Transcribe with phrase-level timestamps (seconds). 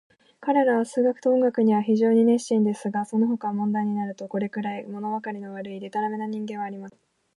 [0.39, 6.99] 彼等は数学と音楽には非常に熱心ですが、そのほかの問題になると、これくらい、ものわかりの悪い、でたらめな人間はありません。